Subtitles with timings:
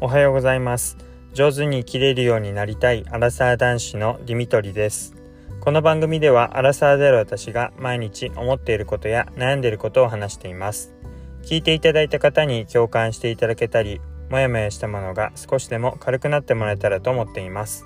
[0.00, 0.96] おはようございます。
[1.34, 5.16] 上手に生きれるようになりたいアラサー男子のディミトリです。
[5.60, 10.94] この番組ではアラサーである私が毎日思っていることや悩んでいることを話しています。
[11.42, 14.00] 聞いていただいた方に共感していただけたり
[14.30, 17.84] もやもやしたものが少しでも軽くなってもらえたらと思っています。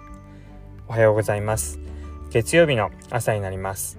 [0.89, 1.81] おはようございます。
[2.31, 3.99] 月曜日の朝になります、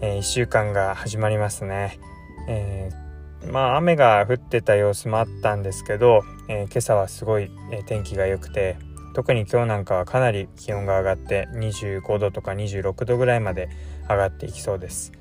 [0.00, 2.00] えー、1週間が始まりますね、
[2.48, 3.05] えー
[3.50, 8.76] まあ雨が降ってた様子もあったんですけど、えー、今朝はすごい、えー、天気が良くて
[9.14, 13.70] 特に今日なんかはかなり気温が上がって25度とか26度ぐらいまで
[14.08, 15.12] 上がっていきそうです。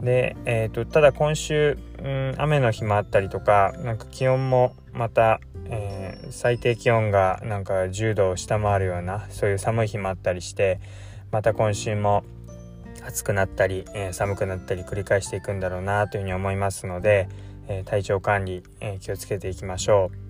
[0.00, 10.80] で、えーと、ただ今週、うん、雨の日もあったりとかなんか気温もまた、えー、最低気温がなんか10度を下回るようなそういう寒い日もあったりして
[11.32, 12.24] また今週も
[13.04, 17.28] 暑くなったり、え、寒くなったり繰り返していくんだろうなというふうに思いますので、
[17.68, 20.26] え、体調管理、え、気をつけていきましょう。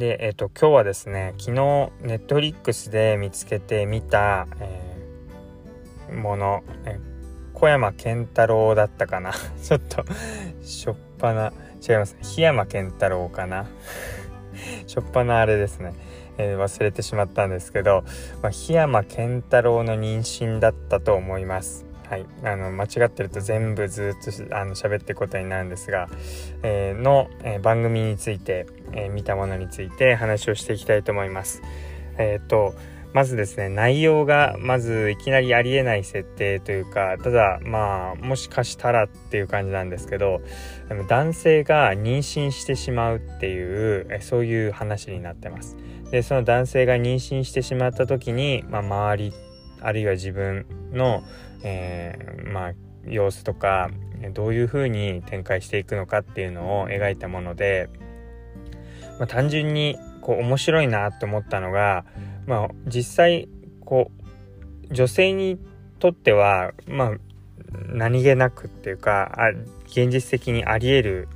[0.00, 1.52] で、えっ、と今日はですね昨日
[2.00, 6.98] ネットフリックスで見つけてみた、えもの、え
[7.52, 9.32] 小山健太郎だったかな。
[9.62, 10.04] ちょっと
[10.62, 11.52] しょっぱな
[11.86, 13.66] 違います檜山健太郎かな。
[14.86, 15.92] しょっぱなあれですね。
[16.42, 18.04] えー、忘れてしまったんですけど、
[18.42, 21.86] まあ、檜山健太郎の妊娠だったと思います。
[22.08, 26.10] はい、あの間違ってると全部ずっとあの喋っていくことになるんですが、
[26.62, 31.62] えー、の、えー、番組について、え見たものについて話をしていきたいと思います。
[32.18, 32.74] えっ、と
[33.12, 40.40] まずですね内容がまずいきなりありえない設定というかただまあもしかしたらっていう感じなんですけど
[40.88, 45.76] でも男性が妊娠してしまうっていうそういう話になってます。
[46.10, 49.32] でその男性が妊娠してしまった時に、まあ、周り
[49.80, 51.22] あるいは自分の、
[51.62, 52.72] えー、まあ、
[53.06, 53.90] 様子とか
[54.34, 57.88] どういうふうに展開していくのかっていうのを描いたもので、
[59.18, 62.06] まあ、単純にこう面白いなと思ったのが、
[62.46, 63.48] まあ、実際
[63.84, 64.10] こ
[64.90, 65.58] う女性に
[65.98, 67.10] とっては、まあ、
[67.88, 69.50] 何気なくっていうかあ
[69.86, 71.28] 現実的にありえる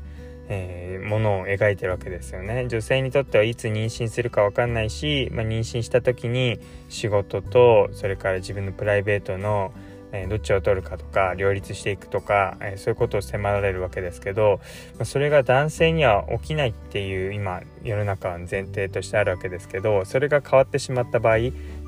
[0.49, 2.67] えー、ものを描いてるわけですよね。
[2.69, 6.59] 女性にとってはいつ妊娠するか分かんないし、まあ、妊娠した時に
[6.89, 9.73] 仕事とそれから自分のプライベートの、
[10.13, 14.61] え、どっちを取るかとか両立していくとか、え、そういうことを迫られるわけですけど、
[14.99, 21.37] ま、それが男性には起きないっていう今世の中は前提としてあるわけですけどそれが変わってしまった場合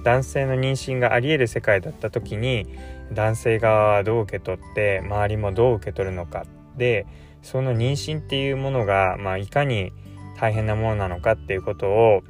[0.05, 2.67] 男性の妊娠がありえる世界だった時に
[3.13, 6.45] 男性側はどう受け取って周りもどう受け取るのか。
[6.77, 7.07] で
[7.43, 9.93] その妊娠っていうものが、まあ、いかに
[10.41, 12.23] 大変なものなのかっていうことを、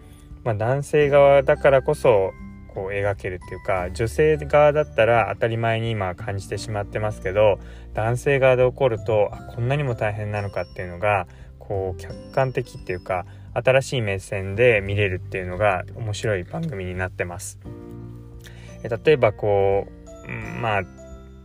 [0.45, 2.33] まあ、男性側だからこそ
[2.79, 7.59] こう描けるっていうか女性側だったら当たり前に今感じてしまってますけど
[7.93, 11.27] 男性側で起こるとあこんなにも大変なのかっていうのが
[11.59, 17.59] こう客観的っていうか新しい目線で見れるっていうのが面白い番組になってます。
[18.85, 19.89] 例えばこ
[20.29, 20.83] うまあ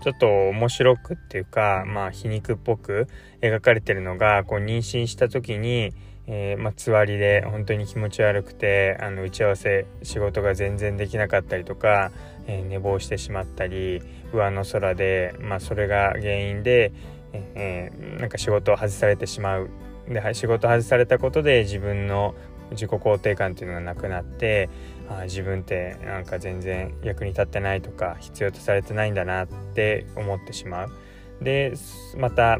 [0.03, 3.07] ちょっと面白くっていうか、まあ、皮肉っぽく
[3.41, 5.93] 描かれてるのがこう妊娠した時に、
[6.27, 12.11] えー、まあ、つわりで本当に気持ち悪くてあの打ち合わせ仕事が全然できなかったりとか、
[12.47, 14.01] えー、寝坊してしまったり
[14.31, 16.93] 上の空で、まあ、それが原因で、
[17.33, 19.69] えー、なんか仕事を外されてしまう
[20.07, 22.35] で仕事外されたことで自分の
[22.71, 24.69] 自己肯定感っていうのがなくなって
[25.09, 30.91] あ自分ってなんか全然役に立ってないとか必要とされてないんだなって思ってしまう。
[31.41, 31.73] で
[32.17, 32.59] また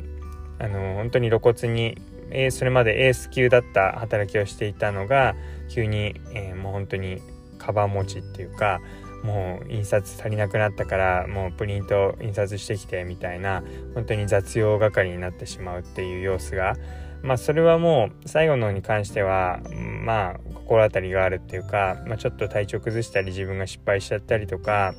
[0.60, 1.98] あの本当に露骨に、
[2.34, 5.36] え、それまでエース級だった働きをしていたのが
[5.70, 7.22] 急に、え、もう本当に
[7.58, 8.82] カバン持ちっていうか
[9.24, 13.64] もう印刷足りなくなったからもうプリント印刷してきてみたいな
[13.96, 16.76] 本当に雑用係になってしまうっていう様子が。
[17.22, 19.62] まあそれはもう最後のに関しては
[20.04, 24.94] まあ心当たりがあるっていうか、まあ、ちょっと体調崩したり自分が失敗しちゃったりとか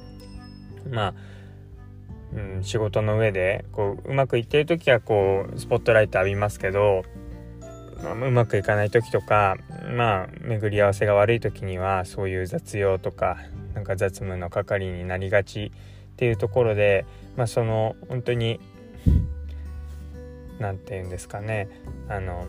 [0.91, 1.15] まあ、
[2.35, 7.03] うん、仕事の上でこううまくいってる時はこうスポットライト浴びますけど、
[8.13, 9.57] うまくいかない時とか
[9.97, 13.39] まあ巡り合わせが悪い時にはそういう雑用とか
[13.75, 15.73] なんか雑務の係になりがち
[16.15, 17.07] っていうところで、
[17.37, 18.61] まあ、その本当に
[20.59, 21.69] 何て言うんですかね。
[22.09, 22.47] あの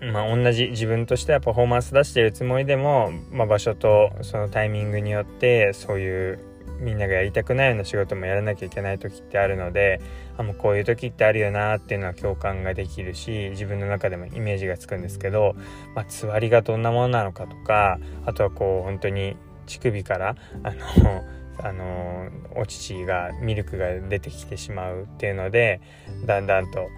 [0.00, 6.40] まあ、同じ自分としてはパフォーマンス出してるつもりでも、まあ、場所とそのタイミングによってそういう
[6.82, 10.00] みんながやりたくないような仕事もやらなきゃいけない時ってあるので
[10.36, 15.54] あもうこういう時ってあるよなっていうのは共感ができるし自分の中でもイメージがつくんですけど、
[15.94, 19.36] まあ、つわりがどんなものなのかとかあとはこう本当に
[19.66, 21.22] 乳首からあの
[21.58, 25.80] あのお乳がミルクが出てきてしまうっていうので
[26.26, 26.88] だんだんと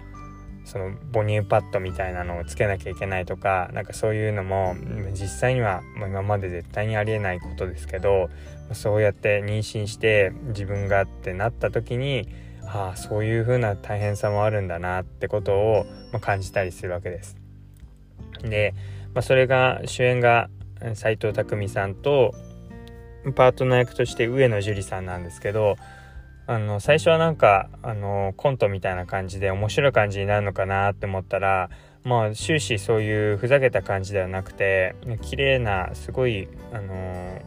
[0.65, 4.75] その母乳パッドみたいなのをつけなきゃいけないとかなんかそういうのも
[5.13, 8.29] 実際には今まで絶対にありえないことですけど
[8.73, 12.27] そうやって妊娠して自分がってなった時に
[12.65, 15.85] ああそういう風な大変さもあるんだなってことを、
[16.19, 17.37] 感じたりするわけです。
[18.41, 18.73] で、
[19.13, 20.49] まあ、それが主演が
[20.93, 22.33] 斎藤工さんと
[23.35, 25.75] パートナー役として上野樹里さんなんですけど
[26.47, 31.69] あの最初はなんかあのコントみたいな感じで面白い感じになるのかなって思ったら
[32.03, 37.41] まあ終始そういうふざけた感じではなくて綺麗なすごいあの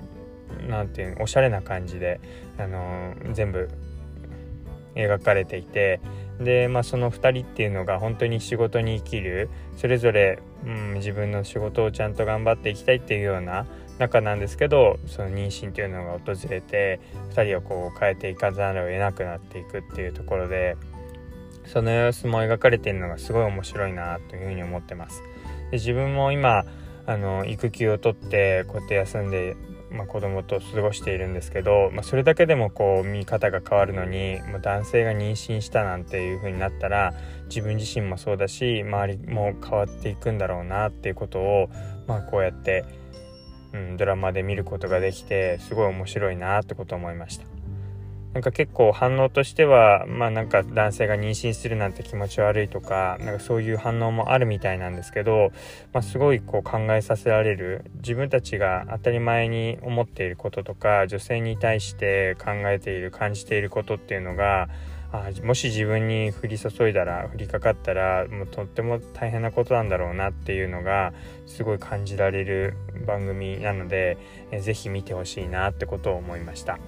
[0.69, 2.21] なんていうおしゃれな感じで
[2.59, 3.71] あの全部
[4.97, 6.01] 描かれていて
[6.41, 13.67] で、まあ、その2人っていうのが本当に仕事に生きるそれぞれ、うん、自分の仕事をちゃんと頑張っていきたいっていうような
[13.99, 17.01] 中なんですけどその妊娠っていうのが訪れて
[17.35, 20.77] 2人をこう変えていかざるを得なくなっていくっていうところで
[21.67, 25.23] その様子も描かれているのがすごい面白いなというふうに思ってます。
[25.71, 26.65] で自分も今
[27.07, 29.57] あの育休を取ってこうやって休んで、
[29.91, 37.15] まあ、子供と過ごしているんですけど、まあ、それだけでもこう見方が変わるのに、まあ、男性が妊娠したなんていう風になったら
[37.49, 41.71] 自分自身もそうだし周りも変わっていくんだろうなっていうことを、
[42.07, 42.85] まあ、こうやって
[43.73, 47.58] うん、ドラマで見ることができてすごい面白いなってことを思いました。
[48.35, 55.51] なんか結構反応としてはまあなんか男性が妊娠するなんて気持ち悪いとかなんかそういう反応もあるみたいなんですけど、
[55.93, 64.69] まあ、すごいこう考えさせられる自分たちが当たり前に思っていることとか女性に対して考えている感じていることっていうのが
[65.11, 71.15] あもし自分に降り注いだら降りかかったらもうとっても大変なことなんだろうなっていうのが
[71.47, 72.77] すごい感じられる
[73.07, 74.19] 番組なので、
[74.51, 76.79] えー、ぜひ見てほしいなってことを思いました。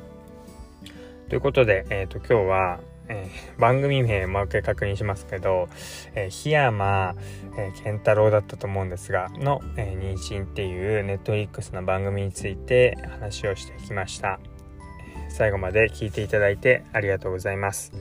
[1.31, 5.69] ということで、えーと、今日は、えー、番組名もう一回確認しますけど、
[6.17, 7.15] えー、檜山、
[7.57, 14.41] えー、健太郎だったと思うんですがの、えー、妊娠っていうネットリックスの番組について話をしてきました。
[15.29, 17.93] 最後まで聞いていただいてありがとうございます。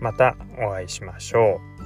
[0.00, 1.77] またお会いしましょう。